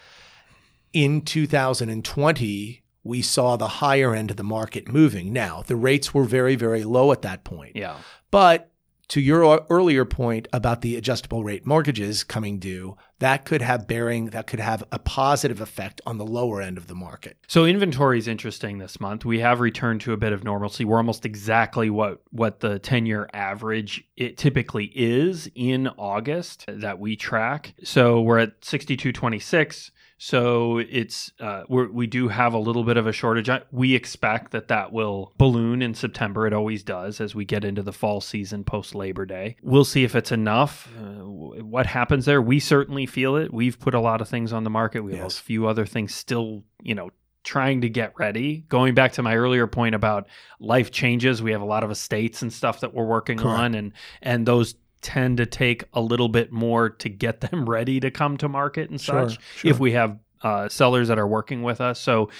in 0.92 1.22
2020, 1.22 2.81
we 3.04 3.22
saw 3.22 3.56
the 3.56 3.68
higher 3.68 4.14
end 4.14 4.30
of 4.30 4.36
the 4.36 4.44
market 4.44 4.88
moving. 4.88 5.32
Now, 5.32 5.62
the 5.66 5.76
rates 5.76 6.14
were 6.14 6.24
very, 6.24 6.54
very 6.54 6.84
low 6.84 7.12
at 7.12 7.22
that 7.22 7.44
point. 7.44 7.76
yeah. 7.76 7.96
But 8.30 8.72
to 9.08 9.20
your 9.20 9.66
earlier 9.68 10.06
point 10.06 10.48
about 10.54 10.80
the 10.80 10.96
adjustable 10.96 11.44
rate 11.44 11.66
mortgages 11.66 12.24
coming 12.24 12.58
due, 12.58 12.96
that 13.18 13.44
could 13.44 13.60
have 13.60 13.86
bearing, 13.86 14.30
that 14.30 14.46
could 14.46 14.58
have 14.60 14.82
a 14.90 14.98
positive 14.98 15.60
effect 15.60 16.00
on 16.06 16.16
the 16.16 16.24
lower 16.24 16.62
end 16.62 16.78
of 16.78 16.86
the 16.86 16.94
market. 16.94 17.36
So 17.46 17.66
inventory 17.66 18.16
is 18.16 18.26
interesting 18.26 18.78
this 18.78 19.00
month. 19.00 19.26
We 19.26 19.40
have 19.40 19.60
returned 19.60 20.00
to 20.02 20.14
a 20.14 20.16
bit 20.16 20.32
of 20.32 20.44
normalcy. 20.44 20.86
We're 20.86 20.96
almost 20.96 21.26
exactly 21.26 21.90
what 21.90 22.22
what 22.30 22.60
the 22.60 22.80
10-year 22.80 23.28
average 23.34 24.02
it 24.16 24.38
typically 24.38 24.90
is 24.94 25.50
in 25.54 25.88
August 25.98 26.64
that 26.68 26.98
we 26.98 27.14
track. 27.14 27.74
So 27.84 28.22
we're 28.22 28.38
at 28.38 28.64
6226. 28.64 29.90
So 30.24 30.78
it's 30.78 31.32
uh, 31.40 31.64
we're, 31.68 31.90
we 31.90 32.06
do 32.06 32.28
have 32.28 32.54
a 32.54 32.58
little 32.58 32.84
bit 32.84 32.96
of 32.96 33.08
a 33.08 33.12
shortage. 33.12 33.50
We 33.72 33.96
expect 33.96 34.52
that 34.52 34.68
that 34.68 34.92
will 34.92 35.32
balloon 35.36 35.82
in 35.82 35.94
September. 35.94 36.46
It 36.46 36.52
always 36.52 36.84
does 36.84 37.20
as 37.20 37.34
we 37.34 37.44
get 37.44 37.64
into 37.64 37.82
the 37.82 37.92
fall 37.92 38.20
season 38.20 38.62
post 38.62 38.94
Labor 38.94 39.26
Day. 39.26 39.56
We'll 39.64 39.84
see 39.84 40.04
if 40.04 40.14
it's 40.14 40.30
enough. 40.30 40.88
Uh, 40.96 41.24
what 41.24 41.86
happens 41.86 42.24
there? 42.24 42.40
We 42.40 42.60
certainly 42.60 43.04
feel 43.04 43.34
it. 43.34 43.52
We've 43.52 43.76
put 43.80 43.94
a 43.94 44.00
lot 44.00 44.20
of 44.20 44.28
things 44.28 44.52
on 44.52 44.62
the 44.62 44.70
market. 44.70 45.00
We 45.00 45.14
have 45.14 45.22
Yes. 45.24 45.40
a 45.40 45.42
few 45.42 45.66
other 45.66 45.86
things 45.86 46.14
still, 46.14 46.62
you 46.80 46.94
know, 46.94 47.10
trying 47.42 47.80
to 47.80 47.88
get 47.88 48.12
ready. 48.16 48.64
Going 48.68 48.94
back 48.94 49.14
to 49.14 49.22
my 49.24 49.34
earlier 49.34 49.66
point 49.66 49.96
about 49.96 50.28
life 50.60 50.92
changes, 50.92 51.42
we 51.42 51.50
have 51.50 51.62
a 51.62 51.64
lot 51.64 51.82
of 51.82 51.90
estates 51.90 52.42
and 52.42 52.52
stuff 52.52 52.78
that 52.78 52.94
we're 52.94 53.06
working 53.06 53.38
Correct. 53.38 53.58
on, 53.58 53.74
and 53.74 53.92
and 54.22 54.46
those 54.46 54.76
tend 55.02 55.36
to 55.38 55.46
take 55.46 55.84
a 55.92 56.00
little 56.00 56.28
bit 56.28 56.52
more 56.52 56.88
to 56.88 57.08
get 57.08 57.40
them 57.42 57.68
ready 57.68 58.00
to 58.00 58.10
come 58.10 58.36
to 58.38 58.48
market 58.48 58.88
and 58.90 59.00
Sure, 59.00 59.28
such. 59.28 59.38
sure. 59.56 59.70
If 59.70 59.78
we 59.80 59.92
have 59.92 60.18
uh, 60.42 60.68
sellers 60.68 61.08
that 61.08 61.18
are 61.18 61.26
working 61.28 61.62
with 61.62 61.80
us, 61.80 62.00
so 62.00 62.30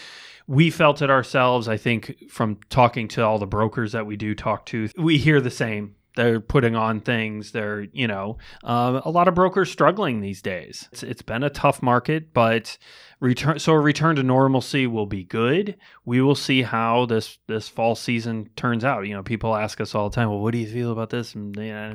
we 0.47 0.71
felt 0.71 1.03
it 1.03 1.11
ourselves. 1.11 1.69
I 1.69 1.77
think 1.77 2.31
from 2.31 2.59
talking 2.71 3.09
to 3.09 3.25
all 3.25 3.39
the 3.39 3.47
brokers 3.47 3.93
that 3.93 4.07
we 4.07 4.17
do 4.17 4.35
talk 4.35 4.67
to, 4.67 4.89
we 4.97 5.19
hear 5.19 5.41
the 5.41 5.51
same. 5.51 5.95
They're 6.15 6.41
putting 6.41 6.77
on 6.77 7.01
things. 7.01 7.53
They're, 7.53 7.83
you 7.93 8.07
know, 8.07 8.39
um, 8.65 9.01
a 9.05 9.11
lot 9.11 9.29
of 9.29 9.35
brokers 9.35 9.71
struggling 9.71 10.21
these 10.21 10.43
days. 10.43 10.89
It's, 10.93 11.03
it's 11.03 11.23
been 11.23 11.43
a 11.43 11.51
tough 11.51 11.83
market, 11.83 12.35
but 12.35 12.77
return. 13.21 13.59
So 13.59 13.73
a 13.73 13.81
return 13.81 14.17
to 14.17 14.23
normalcy 14.23 14.87
will 14.87 15.07
be 15.07 15.25
good. 15.25 15.77
We 16.05 16.21
will 16.21 16.35
see 16.35 16.63
how 16.63 17.07
this 17.07 17.39
this 17.47 17.69
fall 17.69 17.95
season 17.95 18.51
turns 18.57 18.85
out. 18.85 19.07
You 19.07 19.15
know, 19.15 19.23
people 19.23 19.57
ask 19.57 19.81
us 19.81 19.95
all 19.95 20.11
the 20.11 20.15
time, 20.15 20.29
"Well, 20.29 20.41
what 20.41 20.53
do 20.53 20.59
you 20.59 20.67
feel 20.67 20.93
about 20.93 21.11
this?" 21.11 21.35
And 21.35 21.57
you 21.57 21.73
know, 21.73 21.95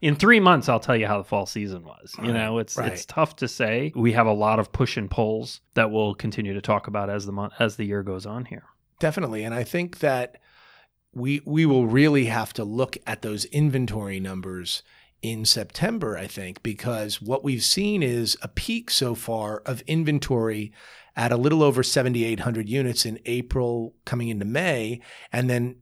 in 0.00 0.14
three 0.16 0.40
months, 0.40 0.68
I'll 0.68 0.80
tell 0.80 0.96
you 0.96 1.06
how 1.06 1.18
the 1.18 1.24
fall 1.24 1.44
season 1.44 1.84
was. 1.84 2.14
You 2.22 2.32
know, 2.32 2.58
it's 2.58 2.76
right. 2.76 2.92
it's 2.92 3.04
tough 3.04 3.36
to 3.36 3.48
say. 3.48 3.92
We 3.94 4.12
have 4.12 4.26
a 4.26 4.32
lot 4.32 4.58
of 4.58 4.72
push 4.72 4.96
and 4.96 5.10
pulls 5.10 5.60
that 5.74 5.90
we'll 5.90 6.14
continue 6.14 6.54
to 6.54 6.62
talk 6.62 6.86
about 6.86 7.10
as 7.10 7.26
the 7.26 7.32
month 7.32 7.52
as 7.58 7.76
the 7.76 7.84
year 7.84 8.02
goes 8.02 8.24
on 8.24 8.46
here. 8.46 8.64
Definitely. 8.98 9.44
And 9.44 9.54
I 9.54 9.64
think 9.64 9.98
that 9.98 10.38
we 11.18 11.40
we 11.44 11.66
will 11.66 11.86
really 11.86 12.26
have 12.26 12.52
to 12.54 12.64
look 12.64 12.96
at 13.06 13.22
those 13.22 13.44
inventory 13.46 14.20
numbers 14.20 14.82
in 15.22 15.44
September, 15.44 16.16
I 16.16 16.26
think, 16.26 16.62
because 16.62 17.20
what 17.20 17.42
we've 17.42 17.62
seen 17.62 18.02
is 18.02 18.36
a 18.40 18.48
peak 18.48 18.90
so 18.90 19.14
far 19.14 19.58
of 19.66 19.82
inventory 19.82 20.72
at 21.16 21.32
a 21.32 21.36
little 21.36 21.64
over 21.64 21.82
7,800 21.82 22.68
units 22.68 23.04
in 23.04 23.18
April 23.26 23.94
coming 24.04 24.28
into 24.28 24.44
May, 24.44 25.00
and 25.32 25.50
then 25.50 25.76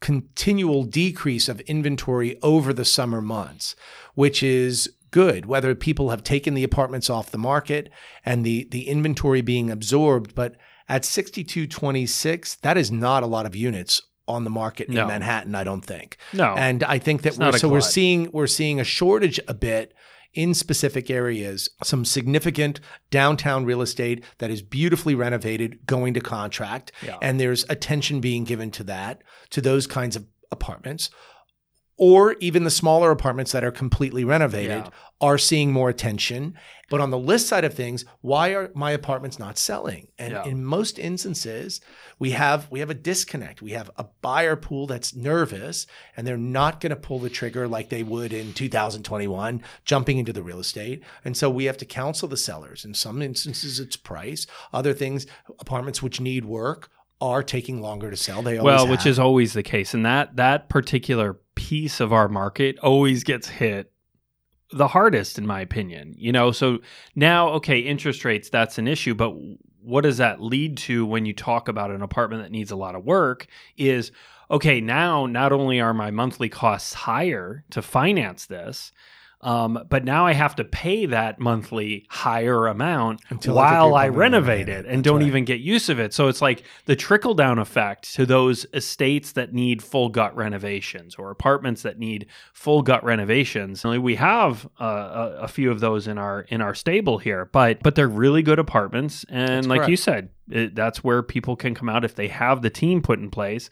continual 0.00 0.84
decrease 0.84 1.48
of 1.48 1.60
inventory 1.60 2.38
over 2.42 2.72
the 2.72 2.84
summer 2.84 3.20
months, 3.20 3.76
which 4.14 4.42
is 4.42 4.90
good, 5.10 5.46
whether 5.46 5.74
people 5.74 6.10
have 6.10 6.24
taken 6.24 6.54
the 6.54 6.64
apartments 6.64 7.10
off 7.10 7.30
the 7.30 7.38
market 7.38 7.90
and 8.24 8.44
the, 8.44 8.66
the 8.70 8.88
inventory 8.88 9.42
being 9.42 9.70
absorbed. 9.70 10.34
But 10.34 10.56
at 10.88 11.04
6226, 11.04 12.56
that 12.56 12.78
is 12.78 12.90
not 12.90 13.22
a 13.22 13.26
lot 13.26 13.46
of 13.46 13.54
units 13.54 14.02
on 14.26 14.44
the 14.44 14.50
market 14.50 14.88
No. 14.88 15.02
in 15.02 15.08
Manhattan, 15.08 15.54
I 15.54 15.64
don't 15.64 15.84
think. 15.84 16.16
No. 16.32 16.54
And 16.56 16.82
I 16.84 16.98
think 16.98 17.22
that 17.22 17.30
It's 17.30 17.38
we're, 17.38 17.58
so 17.58 17.68
we're 17.68 17.80
seeing 17.80 18.30
we're 18.32 18.46
seeing 18.46 18.80
a 18.80 18.84
shortage 18.84 19.38
a 19.48 19.54
bit 19.54 19.92
in 20.32 20.52
specific 20.54 21.10
areas, 21.10 21.68
some 21.84 22.04
significant 22.04 22.80
downtown 23.10 23.64
real 23.64 23.80
estate 23.82 24.24
that 24.38 24.50
is 24.50 24.62
beautifully 24.62 25.14
renovated 25.14 25.78
going 25.86 26.12
to 26.14 26.20
contract 26.20 26.90
Yeah. 27.06 27.18
and 27.22 27.38
there's 27.38 27.64
attention 27.68 28.20
being 28.20 28.42
given 28.44 28.70
to 28.72 28.84
that, 28.84 29.22
to 29.50 29.60
those 29.60 29.86
kinds 29.86 30.16
of 30.16 30.24
apartments. 30.50 31.08
Or 31.96 32.34
even 32.40 32.64
the 32.64 32.70
smaller 32.70 33.10
apartments 33.12 33.52
that 33.52 33.62
are 33.62 33.70
completely 33.70 34.24
renovated 34.24 34.84
Yeah. 34.84 34.90
are 35.20 35.38
seeing 35.38 35.72
more 35.72 35.88
attention. 35.88 36.54
But 36.90 37.00
on 37.00 37.10
the 37.10 37.18
list 37.18 37.46
side 37.46 37.64
of 37.64 37.72
things, 37.72 38.04
why 38.20 38.48
are 38.50 38.70
my 38.74 38.90
apartments 38.90 39.38
not 39.38 39.56
selling? 39.58 40.08
And 40.18 40.32
Yeah. 40.32 40.44
in 40.44 40.64
most 40.64 40.98
instances, 40.98 41.80
we 42.18 42.32
have 42.32 42.66
we 42.70 42.80
have 42.80 42.90
a 42.90 42.94
disconnect. 42.94 43.62
We 43.62 43.70
have 43.72 43.90
a 43.96 44.06
buyer 44.22 44.56
pool 44.56 44.86
that's 44.88 45.14
nervous 45.14 45.86
and 46.16 46.26
they're 46.26 46.36
not 46.36 46.80
going 46.80 46.90
to 46.90 46.96
pull 46.96 47.20
the 47.20 47.30
trigger 47.30 47.68
like 47.68 47.90
they 47.90 48.02
would 48.02 48.32
in 48.32 48.52
2021 48.54 49.62
jumping 49.84 50.18
into 50.18 50.32
the 50.32 50.42
real 50.42 50.58
estate. 50.60 51.02
And 51.24 51.36
so 51.36 51.48
we 51.48 51.64
have 51.66 51.76
to 51.78 51.86
counsel 51.86 52.28
the 52.28 52.36
sellers. 52.36 52.84
In 52.84 52.92
some 52.94 53.22
instances 53.22 53.78
it's 53.78 53.96
price, 53.96 54.46
other 54.72 54.92
things 54.92 55.26
apartments 55.60 56.02
which 56.02 56.20
need 56.20 56.44
work 56.44 56.90
are 57.20 57.42
taking 57.44 57.80
longer 57.80 58.10
to 58.10 58.16
sell. 58.16 58.42
They 58.42 58.58
always 58.58 58.64
well, 58.64 58.88
which 58.88 59.04
have. 59.04 59.10
is 59.12 59.18
always 59.20 59.52
the 59.52 59.62
case, 59.62 59.94
and 59.94 60.04
that 60.04 60.36
that 60.36 60.68
particular 60.68 61.38
piece 61.74 61.98
of 61.98 62.12
our 62.12 62.28
market 62.28 62.78
always 62.78 63.24
gets 63.24 63.48
hit 63.48 63.90
the 64.70 64.86
hardest, 64.86 65.38
in 65.38 65.44
my 65.44 65.60
opinion. 65.60 66.14
You 66.16 66.30
know, 66.30 66.52
so 66.52 66.78
now, 67.16 67.48
okay, 67.54 67.80
interest 67.80 68.24
rates 68.24 68.48
that's 68.48 68.78
an 68.78 68.86
issue, 68.86 69.12
but 69.12 69.34
what 69.82 70.02
does 70.02 70.18
that 70.18 70.40
lead 70.40 70.76
to 70.76 71.04
when 71.04 71.26
you 71.26 71.32
talk 71.32 71.66
about 71.66 71.90
an 71.90 72.00
apartment 72.00 72.44
that 72.44 72.52
needs 72.52 72.70
a 72.70 72.76
lot 72.76 72.94
of 72.94 73.04
work? 73.04 73.48
Is 73.76 74.12
okay 74.52 74.80
now 74.80 75.26
not 75.26 75.50
only 75.50 75.80
are 75.80 75.92
my 75.92 76.12
monthly 76.12 76.48
costs 76.48 76.94
higher 76.94 77.64
to 77.70 77.82
finance 77.82 78.46
this. 78.46 78.92
Um, 79.44 79.84
but 79.90 80.04
now 80.04 80.26
I 80.26 80.32
have 80.32 80.56
to 80.56 80.64
pay 80.64 81.04
that 81.06 81.38
monthly 81.38 82.06
higher 82.08 82.66
amount 82.66 83.20
Until 83.28 83.54
while 83.54 83.94
I 83.94 84.08
renovate 84.08 84.70
it 84.70 84.86
and 84.86 84.98
That's 84.98 85.02
don't 85.02 85.18
right. 85.20 85.26
even 85.26 85.44
get 85.44 85.60
use 85.60 85.90
of 85.90 86.00
it. 86.00 86.14
So 86.14 86.28
it's 86.28 86.40
like 86.40 86.64
the 86.86 86.96
trickle 86.96 87.34
down 87.34 87.58
effect 87.58 88.14
to 88.14 88.24
those 88.24 88.64
estates 88.72 89.32
that 89.32 89.52
need 89.52 89.82
full 89.82 90.08
gut 90.08 90.34
renovations 90.34 91.14
or 91.16 91.30
apartments 91.30 91.82
that 91.82 91.98
need 91.98 92.26
full 92.54 92.80
gut 92.80 93.04
renovations. 93.04 93.84
And 93.84 94.02
We 94.02 94.14
have 94.16 94.66
uh, 94.80 94.84
a, 94.84 95.42
a 95.42 95.48
few 95.48 95.70
of 95.70 95.80
those 95.80 96.08
in 96.08 96.16
our 96.16 96.40
in 96.48 96.62
our 96.62 96.74
stable 96.74 97.18
here, 97.18 97.44
but 97.44 97.82
but 97.82 97.96
they're 97.96 98.08
really 98.08 98.42
good 98.42 98.58
apartments. 98.58 99.26
And 99.28 99.64
That's 99.64 99.66
like 99.66 99.88
you 99.88 99.96
said, 99.98 100.30
it, 100.48 100.74
that's 100.74 101.04
where 101.04 101.22
people 101.22 101.54
can 101.54 101.74
come 101.74 101.90
out 101.90 102.02
if 102.04 102.14
they 102.14 102.28
have 102.28 102.62
the 102.62 102.70
team 102.70 103.02
put 103.02 103.18
in 103.18 103.30
place. 103.30 103.68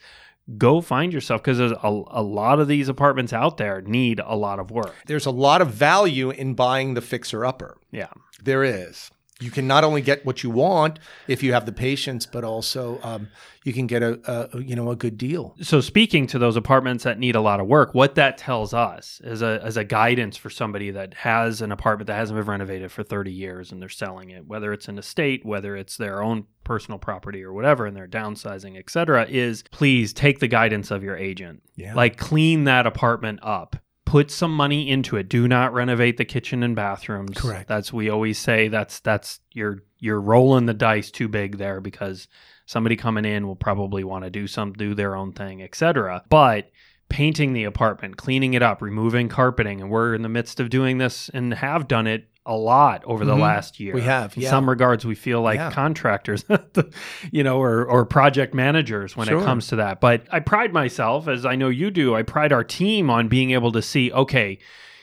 Go 0.57 0.81
find 0.81 1.13
yourself 1.13 1.41
because 1.41 1.57
there's 1.57 1.71
a, 1.71 2.03
a 2.07 2.21
lot 2.21 2.59
of 2.59 2.67
these 2.67 2.89
apartments 2.89 3.31
out 3.31 3.57
there 3.57 3.81
need 3.81 4.19
a 4.23 4.35
lot 4.35 4.59
of 4.59 4.71
work. 4.71 4.93
there's 5.05 5.25
a 5.25 5.31
lot 5.31 5.61
of 5.61 5.69
value 5.69 6.29
in 6.31 6.53
buying 6.53 6.95
the 6.95 7.01
fixer 7.01 7.45
upper. 7.45 7.77
Yeah. 7.91 8.09
There 8.43 8.63
is. 8.63 9.09
You 9.41 9.51
can 9.51 9.67
not 9.67 9.83
only 9.83 10.01
get 10.01 10.25
what 10.25 10.43
you 10.43 10.49
want 10.49 10.99
if 11.27 11.41
you 11.43 11.53
have 11.53 11.65
the 11.65 11.71
patience, 11.73 12.25
but 12.25 12.43
also 12.43 12.99
um, 13.03 13.27
you 13.63 13.73
can 13.73 13.87
get 13.87 14.01
a, 14.03 14.19
a 14.53 14.61
you 14.61 14.75
know 14.75 14.89
a 14.91 14.95
good 14.95 15.17
deal. 15.17 15.55
so 15.61 15.81
speaking 15.81 16.27
to 16.27 16.39
those 16.39 16.55
apartments 16.55 17.03
that 17.03 17.17
need 17.19 17.35
a 17.35 17.41
lot 17.41 17.59
of 17.59 17.67
work 17.67 17.93
what 17.93 18.15
that 18.15 18.37
tells 18.37 18.73
us 18.73 19.19
as 19.23 19.41
a 19.41 19.59
as 19.63 19.75
a 19.77 19.83
guidance 19.83 20.37
for 20.37 20.49
somebody 20.49 20.91
that 20.91 21.13
has 21.15 21.61
an 21.61 21.71
apartment 21.71 22.07
that 22.07 22.15
hasn't 22.15 22.37
been 22.37 22.45
renovated 22.45 22.91
for 22.91 23.03
30 23.03 23.31
years 23.31 23.71
and 23.71 23.81
they're 23.81 23.89
selling 23.89 24.29
it 24.29 24.45
whether 24.47 24.71
it's 24.73 24.87
an 24.87 24.97
estate 24.97 25.45
whether 25.45 25.75
it's 25.75 25.97
their 25.97 26.21
own 26.21 26.45
personal 26.63 26.99
property 26.99 27.41
or 27.43 27.51
whatever 27.53 27.85
and 27.85 27.95
they're 27.97 28.07
downsizing 28.07 28.77
et 28.77 28.89
cetera 28.89 29.25
is 29.29 29.63
please 29.71 30.13
take 30.13 30.39
the 30.39 30.47
guidance 30.47 30.91
of 30.91 31.03
your 31.03 31.17
agent 31.17 31.61
Yeah. 31.75 31.93
like 31.95 32.17
clean 32.17 32.65
that 32.65 32.85
apartment 32.85 33.39
up 33.41 33.75
put 34.13 34.29
some 34.29 34.55
money 34.55 34.91
into 34.91 35.17
it. 35.17 35.27
Do 35.27 35.47
not 35.47 35.73
renovate 35.73 36.17
the 36.17 36.23
kitchen 36.23 36.61
and 36.61 36.75
bathrooms. 36.75 37.35
Correct. 37.35 37.67
that's 37.67 37.91
we 37.91 38.11
always 38.11 38.37
say 38.37 38.67
that's 38.67 38.99
that's 38.99 39.39
you're 39.53 39.79
you're 39.97 40.21
rolling 40.21 40.67
the 40.67 40.73
dice 40.75 41.09
too 41.09 41.27
big 41.27 41.57
there 41.57 41.81
because 41.81 42.27
somebody 42.67 42.95
coming 42.95 43.25
in 43.25 43.47
will 43.47 43.55
probably 43.55 44.03
want 44.03 44.23
to 44.23 44.29
do 44.29 44.45
some 44.45 44.71
do 44.73 44.93
their 44.93 45.15
own 45.15 45.33
thing 45.33 45.63
etc 45.63 46.21
but 46.29 46.69
painting 47.09 47.53
the 47.53 47.63
apartment 47.63 48.15
cleaning 48.15 48.53
it 48.53 48.61
up 48.61 48.83
removing 48.83 49.29
carpeting 49.29 49.81
and 49.81 49.89
we're 49.89 50.13
in 50.13 50.21
the 50.21 50.29
midst 50.29 50.59
of 50.59 50.69
doing 50.69 50.99
this 50.99 51.29
and 51.29 51.51
have 51.51 51.87
done 51.87 52.05
it 52.05 52.29
a 52.45 52.55
lot 52.55 53.03
over 53.05 53.23
the 53.23 53.35
Mhm. 53.35 53.39
last 53.39 53.79
year 53.79 53.93
We 53.93 54.01
have, 54.01 54.35
in 54.37 54.43
some 54.43 54.69
regards 54.69 55.05
we 55.05 55.15
feel 55.15 55.41
like 55.41 55.55
Yeah. 55.57 55.71
contractors 55.71 56.43
you 57.31 57.41
know 57.43 57.57
or 57.61 57.85
or 57.85 58.05
project 58.05 58.53
managers 58.53 59.15
when 59.15 59.27
Sure. 59.27 59.41
it 59.41 59.45
comes 59.45 59.67
to 59.67 59.77
that 59.77 60.01
but 60.01 60.23
i 60.31 60.39
pride 60.41 60.73
myself 60.73 61.27
as 61.29 61.45
i 61.45 61.55
know 61.55 61.69
you 61.69 61.89
do 61.89 62.13
i 62.15 62.21
pride 62.21 62.51
our 62.51 62.63
team 62.63 63.09
on 63.09 63.29
being 63.29 63.51
able 63.51 63.71
to 63.71 63.81
see 63.81 64.11
okay 64.11 64.59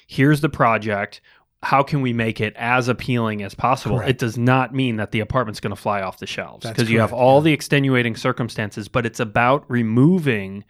here's 0.06 0.42
the 0.42 0.50
project 0.50 1.23
how 1.62 1.82
can 1.82 2.02
we 2.02 2.12
make 2.12 2.40
it 2.42 2.54
as 2.56 2.88
appealing 2.88 3.42
as 3.42 3.54
possible 3.54 3.97
Correct. 3.97 4.11
it 4.11 4.18
does 4.18 4.37
not 4.37 4.75
mean 4.75 4.97
that 4.97 5.11
the 5.12 5.20
apartment's 5.20 5.61
going 5.61 5.75
to 5.75 5.80
fly 5.80 6.02
off 6.02 6.18
the 6.18 6.26
shelves 6.26 6.66
because 6.68 6.90
you 6.90 7.00
have 7.00 7.12
all 7.12 7.38
yeah. 7.40 7.44
the 7.44 7.52
extenuating 7.54 8.16
circumstances 8.16 8.87
but 8.88 9.06
it's 9.06 9.20
about 9.20 9.64
removing 9.70 10.64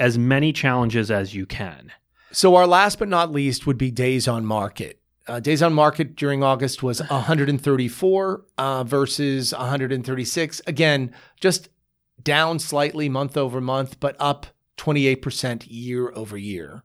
as 0.00 0.18
many 0.18 0.52
challenges 0.52 1.10
as 1.10 1.34
you 1.34 1.46
can 1.46 1.92
So 2.32 2.56
our 2.56 2.66
last 2.66 2.98
but 2.98 3.08
not 3.08 3.30
least 3.30 3.66
would 3.66 3.76
be 3.78 3.90
days 3.90 4.26
on 4.26 4.44
market. 4.46 4.98
Uh, 5.32 5.40
days 5.40 5.62
on 5.62 5.72
market 5.72 6.14
during 6.14 6.42
August 6.42 6.82
was 6.82 7.00
134 7.00 8.44
uh, 8.58 8.84
versus 8.84 9.54
136. 9.54 10.60
Again, 10.66 11.10
just 11.40 11.70
down 12.22 12.58
slightly 12.58 13.08
month 13.08 13.38
over 13.38 13.58
month, 13.58 13.98
but 13.98 14.14
up 14.20 14.44
28% 14.76 15.64
year 15.70 16.12
over 16.14 16.36
year. 16.36 16.84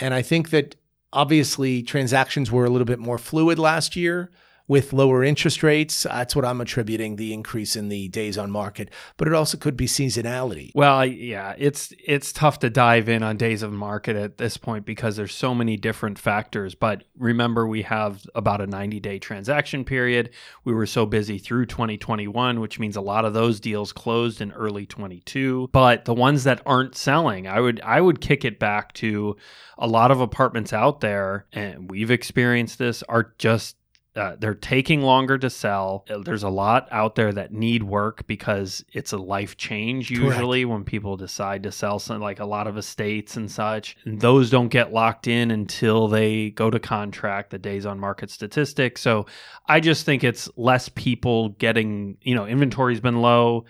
And 0.00 0.12
I 0.12 0.22
think 0.22 0.50
that 0.50 0.74
obviously 1.12 1.84
transactions 1.84 2.50
were 2.50 2.64
a 2.64 2.68
little 2.68 2.84
bit 2.84 2.98
more 2.98 3.16
fluid 3.16 3.60
last 3.60 3.94
year 3.94 4.32
with 4.66 4.92
lower 4.92 5.22
interest 5.22 5.62
rates. 5.62 6.06
Uh, 6.06 6.14
That's 6.14 6.34
what 6.34 6.44
I'm 6.44 6.60
attributing 6.60 7.16
the 7.16 7.32
increase 7.32 7.76
in 7.76 7.88
the 7.88 8.08
days 8.08 8.38
on 8.38 8.50
market, 8.50 8.90
but 9.16 9.28
it 9.28 9.34
also 9.34 9.58
could 9.58 9.76
be 9.76 9.86
seasonality. 9.86 10.70
Well, 10.74 11.04
yeah, 11.04 11.54
it's 11.58 11.92
it's 12.04 12.32
tough 12.32 12.58
to 12.60 12.70
dive 12.70 13.08
in 13.08 13.22
on 13.22 13.36
days 13.36 13.62
of 13.62 13.72
market 13.72 14.16
at 14.16 14.38
this 14.38 14.56
point 14.56 14.86
because 14.86 15.16
there's 15.16 15.34
so 15.34 15.54
many 15.54 15.76
different 15.76 16.18
factors. 16.18 16.74
But 16.74 17.04
remember, 17.18 17.66
we 17.66 17.82
have 17.82 18.24
about 18.34 18.60
a 18.60 18.66
90 18.66 19.00
day 19.00 19.18
transaction 19.18 19.84
period. 19.84 20.30
We 20.64 20.72
were 20.72 20.86
so 20.86 21.06
busy 21.06 21.38
through 21.38 21.66
2021, 21.66 22.60
which 22.60 22.78
means 22.78 22.96
a 22.96 23.00
lot 23.00 23.24
of 23.24 23.34
those 23.34 23.60
deals 23.60 23.92
closed 23.92 24.40
in 24.40 24.52
early 24.52 24.86
22. 24.86 25.68
But 25.72 26.04
the 26.04 26.14
ones 26.14 26.44
that 26.44 26.62
aren't 26.64 26.96
selling, 26.96 27.46
I 27.46 27.60
would 27.60 27.80
I 27.82 28.00
would 28.00 28.20
kick 28.20 28.44
it 28.44 28.58
back 28.58 28.92
to 28.94 29.36
a 29.76 29.86
lot 29.86 30.10
of 30.10 30.20
apartments 30.20 30.72
out 30.72 31.00
there, 31.00 31.46
and 31.52 31.90
we've 31.90 32.10
experienced 32.10 32.78
this, 32.78 33.02
are 33.08 33.34
just 33.38 33.76
uh, 34.16 34.36
they're 34.38 34.54
taking 34.54 35.02
longer 35.02 35.36
to 35.36 35.50
sell. 35.50 36.04
Uh, 36.08 36.18
There's 36.18 36.44
a 36.44 36.48
lot 36.48 36.86
out 36.92 37.16
there 37.16 37.32
that 37.32 37.52
need 37.52 37.82
work 37.82 38.26
because 38.26 38.84
it's 38.92 39.12
a 39.12 39.18
life 39.18 39.56
change 39.56 40.08
Correct. 40.08 40.22
usually 40.22 40.64
when 40.64 40.84
people 40.84 41.16
decide 41.16 41.64
to 41.64 41.72
sell 41.72 41.98
some 41.98 42.20
like 42.20 42.38
a 42.38 42.44
lot 42.44 42.68
of 42.68 42.78
estates 42.78 43.36
and 43.36 43.50
such. 43.50 43.96
And 44.04 44.20
those 44.20 44.50
don't 44.50 44.68
get 44.68 44.92
locked 44.92 45.26
in 45.26 45.50
until 45.50 46.06
they 46.06 46.50
go 46.50 46.70
to 46.70 46.78
contract, 46.78 47.50
the 47.50 47.58
days 47.58 47.86
on 47.86 47.98
market 47.98 48.30
statistics. 48.30 49.00
So 49.00 49.26
I 49.66 49.80
just 49.80 50.06
think 50.06 50.22
it's 50.22 50.48
less 50.56 50.88
people 50.88 51.48
getting, 51.50 52.16
you 52.22 52.36
know, 52.36 52.46
inventory's 52.46 53.00
been 53.00 53.20
low, 53.20 53.64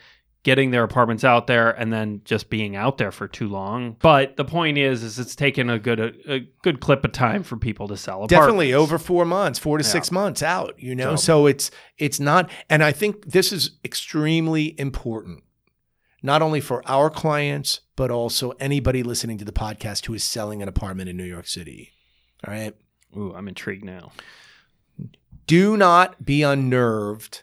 getting 0.44 0.70
their 0.70 0.84
apartments 0.84 1.24
out 1.24 1.46
there 1.48 1.70
and 1.72 1.92
then 1.92 2.20
just 2.24 2.48
being 2.50 2.76
out 2.76 2.98
there 2.98 3.10
for 3.10 3.26
too 3.26 3.48
long. 3.48 3.96
But 4.00 4.36
the 4.36 4.44
point 4.44 4.78
is 4.78 5.02
is 5.02 5.18
it's 5.18 5.34
taken 5.34 5.68
a 5.68 5.78
good 5.80 5.98
a, 5.98 6.12
a 6.32 6.40
good 6.62 6.78
clip 6.80 7.04
of 7.04 7.10
time 7.12 7.42
for 7.42 7.56
people 7.56 7.88
to 7.88 7.96
sell 7.96 8.26
definitely 8.28 8.72
over 8.72 8.98
four 8.98 9.24
months 9.24 9.58
four 9.58 9.78
to 9.78 9.84
Yeah. 9.84 9.90
six 9.90 10.12
months 10.12 10.42
out 10.42 10.74
you 10.78 10.94
know 10.94 11.16
So- 11.16 11.24
so 11.34 11.46
it's 11.46 11.70
it's 11.98 12.20
not 12.20 12.48
and 12.70 12.84
i 12.84 12.92
think 12.92 13.24
this 13.32 13.52
is 13.52 13.72
extremely 13.84 14.78
important 14.78 15.42
not 16.22 16.40
only 16.42 16.60
for 16.60 16.82
our 16.88 17.10
clients 17.10 17.80
but 17.96 18.10
also 18.10 18.50
anybody 18.60 19.02
listening 19.02 19.38
to 19.38 19.44
the 19.44 19.52
podcast 19.52 20.06
who 20.06 20.14
is 20.14 20.22
selling 20.24 20.62
an 20.62 20.68
apartment 20.68 21.08
in 21.08 21.16
new 21.16 21.24
york 21.24 21.46
city 21.46 21.90
all 22.46 22.52
right 22.54 22.74
Ooh, 23.16 23.32
I'm 23.34 23.46
intrigued 23.48 23.84
now. 23.84 24.10
do 25.46 25.76
not 25.76 26.24
be 26.24 26.42
unnerved 26.42 27.42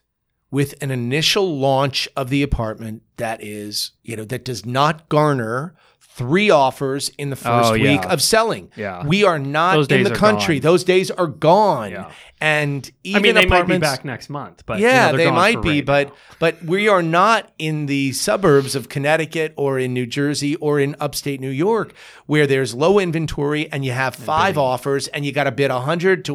with 0.52 0.76
an 0.82 0.92
initial 0.92 1.58
launch 1.58 2.08
of 2.16 2.30
the 2.30 2.44
apartment 2.44 3.02
that 3.18 3.42
is 3.44 3.92
you 4.04 4.16
know 4.16 4.26
that 4.26 4.46
does 4.46 4.66
not 4.66 5.10
garner 5.10 5.74
three 6.14 6.50
offers 6.50 7.10
in 7.18 7.30
the 7.30 7.36
oh, 7.36 7.38
first 7.38 7.72
Oh, 7.72 7.74
yeah. 7.74 7.92
week 7.94 8.06
of 8.06 8.22
selling. 8.22 8.70
Yeah. 8.76 9.06
We 9.06 9.24
are 9.24 9.40
not 9.40 9.76
Those 9.76 9.88
in 9.88 10.04
the 10.04 10.12
country. 10.12 10.60
gone. 10.60 10.64
Those 10.72 10.84
days 10.84 11.10
are 11.10 11.28
gone. 11.28 11.92
Yeah. 11.92 12.12
And 12.42 12.90
I 13.06 13.08
even 13.10 13.22
mean, 13.22 13.36
they 13.36 13.46
might 13.46 13.68
be 13.68 13.78
back 13.78 14.04
next 14.04 14.30
month, 14.30 14.64
but 14.66 14.80
you 14.80 14.88
yeah, 14.88 15.12
know, 15.12 15.18
they're 15.18 15.28
gone 15.28 15.36
might 15.36 15.62
be, 15.62 15.70
right 15.78 15.86
but 15.86 16.08
now. 16.08 16.14
but 16.40 16.64
we 16.64 16.88
are 16.90 17.04
not 17.04 17.52
in 17.60 17.86
the 17.86 18.12
suburbs 18.14 18.76
of 18.76 18.90
Connecticut 18.90 19.54
or 19.56 19.80
in 19.80 19.94
New 19.94 20.06
Jersey 20.06 20.56
or 20.56 20.80
in 20.80 20.96
upstate 21.00 21.40
New 21.40 21.50
York 21.50 21.94
where 22.26 22.46
there's 22.48 22.74
low 22.74 23.00
inventory 23.00 23.72
and 23.72 23.86
you 23.86 23.92
have 23.92 24.16
five 24.16 24.58
offers 24.58 25.08
and 25.10 25.24
you 25.24 25.32
got 25.32 25.46
to 25.46 25.52
bid 25.52 25.72
100 25.72 26.26
to 26.26 26.34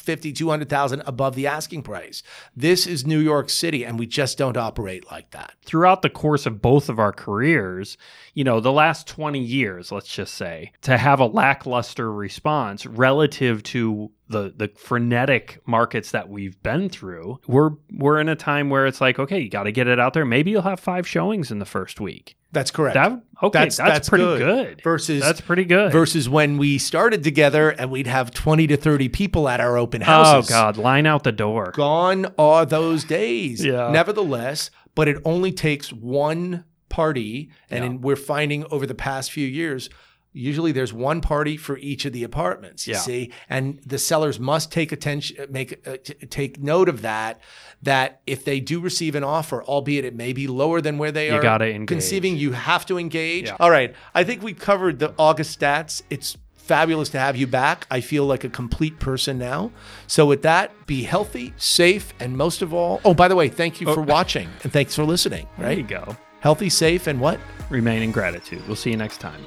150, 0.00 0.32
200,000 0.32 1.02
above 1.06 1.34
the 1.34 1.46
asking 1.46 1.82
price. 1.82 2.22
This 2.56 2.86
is 2.86 3.06
New 3.06 3.18
York 3.18 3.50
City 3.50 3.84
and 3.84 3.98
we 3.98 4.06
just 4.06 4.38
don't 4.38 4.56
operate 4.56 5.10
like 5.10 5.30
that. 5.30 5.54
throughout 5.64 6.02
the 6.02 6.10
course 6.10 6.46
of 6.46 6.60
both 6.60 6.88
of 6.88 6.98
our 6.98 7.12
careers, 7.12 7.96
you 8.34 8.42
know, 8.42 8.60
the 8.60 8.72
last 8.72 9.06
20 9.06 9.38
years, 9.38 9.92
let's 9.92 10.12
just 10.12 10.34
say, 10.34 10.72
to 10.82 10.96
have 10.96 11.20
a 11.20 11.26
lackluster 11.26 12.12
response 12.12 12.86
relative 12.86 13.62
to 13.62 14.10
the 14.30 14.52
the 14.56 14.68
frenetic 14.76 15.60
markets 15.66 16.12
that 16.12 16.28
we've 16.28 16.62
been 16.62 16.88
through, 16.88 17.40
we're 17.46 17.70
we're 17.92 18.20
in 18.20 18.28
a 18.28 18.36
time 18.36 18.70
where 18.70 18.86
it's 18.86 19.00
like, 19.00 19.18
okay, 19.18 19.40
you 19.40 19.48
got 19.50 19.64
to 19.64 19.72
get 19.72 19.86
it 19.88 19.98
out 20.00 20.14
there. 20.14 20.24
Maybe 20.24 20.50
you'll 20.50 20.62
have 20.62 20.80
five 20.80 21.06
showings 21.06 21.50
in 21.50 21.58
the 21.58 21.64
first 21.66 22.00
week. 22.00 22.36
That's 22.52 22.70
correct. 22.70 22.94
That 22.94 23.12
okay, 23.42 23.58
That's- 23.58 23.76
that's, 23.76 23.90
that's 23.90 24.08
pretty 24.08 24.24
good. 24.24 24.38
good. 24.38 24.82
Versus- 24.82 25.22
that's 25.22 25.40
pretty 25.40 25.64
good. 25.64 25.92
Versus 25.92 26.28
when 26.28 26.58
we 26.58 26.78
started 26.78 27.22
together 27.22 27.70
and 27.70 27.90
we'd 27.90 28.08
have 28.08 28.32
20 28.32 28.66
to 28.68 28.76
30 28.76 29.08
people 29.08 29.48
at 29.48 29.60
our 29.60 29.76
open 29.76 30.00
houses. 30.00 30.50
oh. 30.50 30.54
God, 30.54 30.76
line 30.76 31.06
out 31.06 31.22
the 31.22 31.30
door. 31.32 31.72
Gone 31.74 32.26
are 32.38 32.66
those 32.66 33.04
days. 33.04 33.64
Yeah. 33.64 33.90
Nevertheless, 33.92 34.70
but 34.96 35.06
it 35.06 35.18
only 35.24 35.52
takes 35.52 35.92
one 35.92 36.64
party, 36.88 37.50
and 37.70 37.84
Yeah. 37.84 37.90
in, 37.90 38.00
we're 38.00 38.16
finding 38.16 38.64
over 38.72 38.84
the 38.84 38.96
past 38.96 39.30
few 39.30 39.46
years, 39.46 39.88
usually 40.32 40.72
there's 40.72 40.92
one 40.92 41.20
party 41.20 41.56
for 41.56 41.76
each 41.78 42.04
of 42.04 42.12
the 42.12 42.22
apartments. 42.24 42.86
You 42.86 42.94
Yeah. 42.94 43.00
see, 43.00 43.32
and 43.48 43.80
the 43.84 43.98
sellers 43.98 44.38
must 44.38 44.70
take 44.70 44.92
attention, 44.92 45.46
make 45.50 45.86
uh, 45.86 45.96
t- 46.02 46.14
take 46.26 46.60
note 46.60 46.88
of 46.88 47.02
that. 47.02 47.40
That 47.82 48.20
if 48.26 48.44
they 48.44 48.60
do 48.60 48.78
receive 48.80 49.14
an 49.14 49.24
offer, 49.24 49.62
albeit 49.64 50.04
it 50.04 50.14
may 50.14 50.32
be 50.32 50.46
lower 50.46 50.80
than 50.80 50.98
where 50.98 51.10
they 51.12 51.28
You 51.28 51.36
are 51.36 51.42
gotta 51.42 51.68
engage. 51.68 51.88
conceiving, 51.88 52.36
you 52.36 52.52
have 52.52 52.84
to 52.86 52.98
engage. 52.98 53.46
Yeah. 53.46 53.56
All 53.58 53.70
right, 53.70 53.94
I 54.14 54.22
think 54.24 54.42
we 54.42 54.52
covered 54.52 54.98
the 54.98 55.14
August 55.18 55.58
stats. 55.58 56.02
It's 56.10 56.36
fabulous 56.54 57.08
to 57.08 57.18
have 57.18 57.36
you 57.36 57.48
back. 57.48 57.86
I 57.90 58.00
feel 58.00 58.26
like 58.26 58.44
a 58.44 58.48
complete 58.48 59.00
person 59.00 59.38
now. 59.38 59.72
So, 60.06 60.24
with 60.26 60.42
that, 60.42 60.70
be 60.86 61.02
healthy, 61.02 61.52
safe, 61.56 62.12
and 62.20 62.36
most 62.36 62.62
of 62.62 62.72
all, 62.72 63.00
oh, 63.04 63.14
by 63.14 63.26
the 63.26 63.34
way, 63.34 63.48
thank 63.48 63.80
you 63.80 63.92
for 63.92 64.02
watching 64.02 64.48
and 64.62 64.72
thanks 64.72 64.94
for 64.94 65.04
listening, 65.04 65.48
There 65.58 65.72
you 65.72 65.82
go. 65.82 66.16
Healthy, 66.40 66.68
safe, 66.70 67.06
and 67.08 67.20
what? 67.20 67.40
Remain 67.70 68.02
in 68.02 68.12
gratitude. 68.12 68.62
We'll 68.68 68.76
see 68.76 68.90
you 68.90 68.96
next 68.96 69.18
time. 69.18 69.40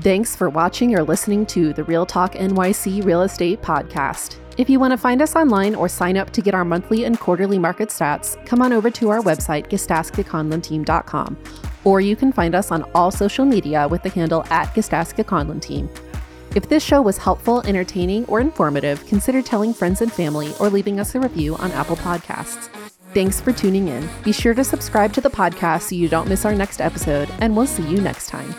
Thanks 0.00 0.34
for 0.34 0.50
watching 0.50 0.94
or 0.96 1.02
listening 1.02 1.46
to 1.46 1.72
the 1.72 1.84
Real 1.84 2.04
Talk 2.04 2.34
NYC 2.34 3.04
Real 3.04 3.22
Estate 3.22 3.62
Podcast. 3.62 4.36
If 4.56 4.68
you 4.68 4.78
want 4.78 4.92
to 4.92 4.98
find 4.98 5.22
us 5.22 5.34
online 5.34 5.74
or 5.74 5.88
sign 5.88 6.16
up 6.16 6.30
to 6.30 6.40
get 6.40 6.54
our 6.54 6.64
monthly 6.64 7.04
and 7.04 7.18
quarterly 7.18 7.58
market 7.58 7.88
stats, 7.88 8.44
come 8.46 8.62
on 8.62 8.72
over 8.72 8.90
to 8.90 9.08
our 9.08 9.20
website, 9.20 9.68
gasdaskaconlonteam.com, 9.68 11.38
or 11.84 12.00
you 12.00 12.16
can 12.16 12.32
find 12.32 12.54
us 12.54 12.70
on 12.70 12.82
all 12.94 13.10
social 13.10 13.44
media 13.44 13.88
with 13.88 14.02
the 14.02 14.10
handle 14.10 14.44
at 14.50 14.72
Gasdaska 14.74 15.60
Team. 15.60 15.88
If 16.54 16.68
this 16.68 16.84
show 16.84 17.02
was 17.02 17.18
helpful, 17.18 17.62
entertaining, 17.66 18.26
or 18.26 18.40
informative, 18.40 19.04
consider 19.06 19.42
telling 19.42 19.74
friends 19.74 20.02
and 20.02 20.12
family 20.12 20.52
or 20.60 20.70
leaving 20.70 21.00
us 21.00 21.14
a 21.14 21.20
review 21.20 21.56
on 21.56 21.72
Apple 21.72 21.96
Podcasts. 21.96 22.68
Thanks 23.12 23.40
for 23.40 23.52
tuning 23.52 23.88
in. 23.88 24.08
Be 24.22 24.32
sure 24.32 24.54
to 24.54 24.64
subscribe 24.64 25.12
to 25.14 25.20
the 25.20 25.30
podcast 25.30 25.82
so 25.82 25.96
you 25.96 26.08
don't 26.08 26.28
miss 26.28 26.44
our 26.44 26.54
next 26.54 26.80
episode, 26.80 27.28
and 27.40 27.56
we'll 27.56 27.66
see 27.66 27.88
you 27.88 28.00
next 28.00 28.28
time. 28.28 28.54